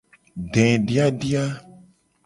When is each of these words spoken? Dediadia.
Dediadia. 0.53 1.43